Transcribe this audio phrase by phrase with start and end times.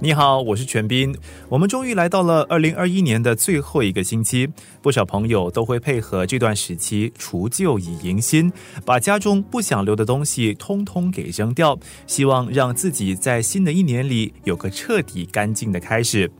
[0.00, 1.16] 你好，我是全斌。
[1.48, 4.48] 我们终于来到了二零二一年的最后一个星期，
[4.82, 8.52] 不少朋友都会配合这段时期除旧以迎新，
[8.84, 16.30] 把家中不想留的东西通通给扔掉，希望让自己在新的一年里有个彻底干净的开始。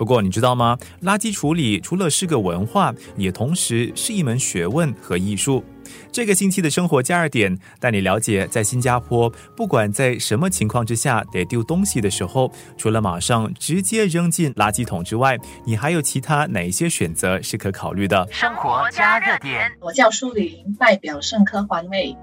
[0.00, 0.78] 不过你知道吗？
[1.02, 5.62] 垃圾处理除了是个文化，也同时是一门学问和艺术。
[6.10, 15.36] 这个星期的生活加热点带你了解，在新加坡，不管在什么情况之下得丢东西的时候，除了马上直接扔进垃圾桶之外，
[15.66, 18.26] 你还有其他哪一些选择是可考虑的？
[18.32, 22.16] 生活加热点，我叫舒玲，代表圣科环卫。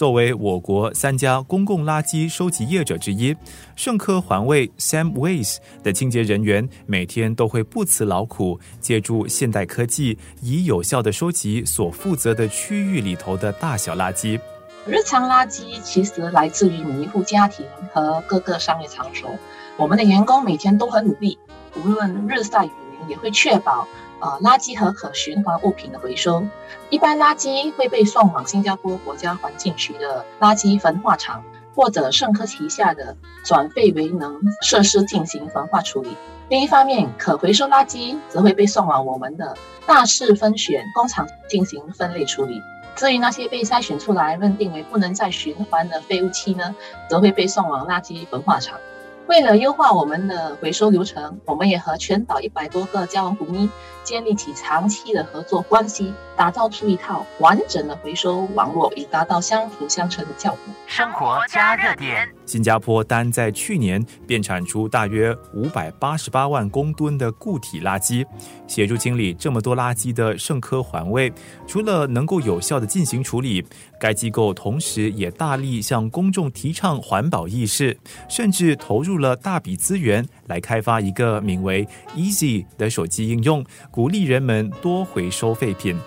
[0.00, 3.36] 作为我国三家公共垃圾收集业者之一，
[3.76, 14.40] 圣科环卫 （Sam Ways） 的清洁人员每天都会不辞劳苦，借助现代科技，以有效的收集所负责的区域里头的大小垃圾。
[14.86, 19.30] 日常垃圾其实来自于每一户家庭和各个商业场所，
[19.76, 21.38] 我们的员工每天都很努力，
[21.76, 22.70] 无论日晒雨
[23.00, 23.86] 淋，也会确保。
[24.20, 26.46] 呃，垃圾和可循环物品的回收，
[26.90, 31.42] 一般垃圾会被送往新加坡国家环境局的垃圾焚化厂，
[31.74, 36.16] 或者圣科旗下的转废为能设施进行焚化处理。
[36.50, 42.60] 另一方面，可回收垃圾则会被送往我们的大势分选工厂进行分类处理。
[42.96, 46.74] 至于那些被筛选出来认定为不能再循环的废物气呢，
[47.08, 48.78] 则会被送往垃圾焚化厂。
[49.30, 53.70] 为了优化我们的回收流程，我们也和全岛一百多个家文古咪
[54.02, 60.58] 建立起长期的合作关系，打造出一套完整的回收网络，以达到相辅相成的效果。
[60.86, 62.26] 生活加热点。
[62.46, 68.24] 新加坡单在去年便产出大约五百八十八万公吨的固体垃圾。
[68.66, 71.30] 协助清理这么多垃圾的圣科环卫，
[71.66, 73.62] 除了能够有效的进行处理，
[74.00, 77.94] 该机构同时也大力向公众提倡环保意识，
[78.30, 85.98] 甚至投入了大笔资源来开发一个名为 Easy 的手机应用，鼓励人们多回收废品。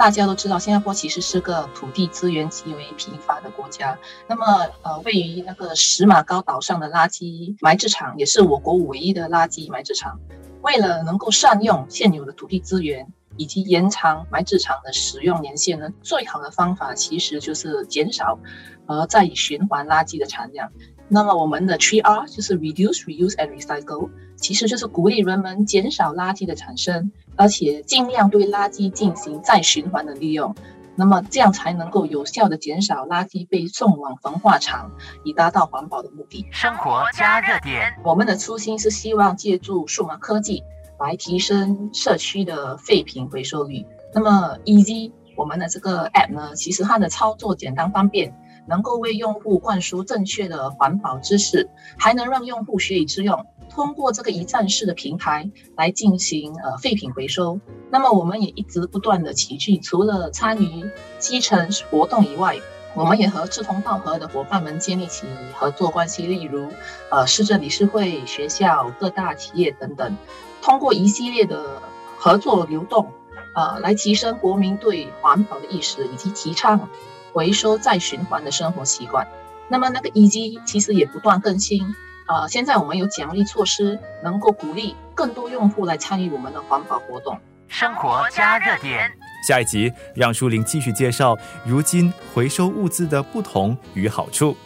[0.00, 3.98] 大家都知道，新加坡其实是个土地资源极为贫乏的国家。
[4.26, 10.18] 那么，呃，位于那个石马高岛上的垃圾埋置场，也是我国唯一的垃圾埋置场。
[10.62, 18.38] 为了能够善用现有的土地资源，以及延长埋置场的使用年限呢，最好的方法其实就是减少
[18.86, 20.70] 和再循环垃圾的产量。
[21.08, 30.54] 那么我们的 Three R 就是 Reduce, Reuse and Recycle，其实就是鼓励人们减少垃圾的产生，而且尽量对垃圾进行再循环的利用。
[30.96, 34.90] 那么这样才能够有效的减少垃圾被送往焚化厂，
[35.24, 36.46] 以达到环保的目的。
[36.52, 40.62] 生活加热点，我们的初心是希望借助数码科技
[41.00, 43.86] 来提升社区的废品回收率。
[44.14, 48.36] 那么，Easy 我们的这个 App 呢，其实它的操作简单方便，
[48.68, 53.46] 能够为用户灌输正确的环保知识，还能让用户学以致用。
[53.70, 60.90] 通过这个一站式的平台来进行呃废品回收，那么我们也一直不断的齐聚，除了参与
[61.20, 62.56] 基层活动以外，
[62.94, 66.72] 我们也和志同道合的伙伴们建立起合作关系，例如
[67.10, 70.16] 呃市政理事会、学校、各大企业等等，
[70.60, 71.80] 通过一系列的
[72.18, 73.12] 合作流动，
[73.54, 76.88] 呃来提升国民对环保的意识，以及提倡
[77.32, 79.28] 回收再循环的生活习惯。
[79.68, 81.94] 那么那个以及其实也不断更新。
[82.26, 87.38] 呃，现在我们有奖励措施，能够鼓励更多用户来参与我们的环保活动。
[87.66, 89.12] 生活加热点，
[89.46, 94.56] 下一集让书玲继续介绍如今回收物资的不同与好处。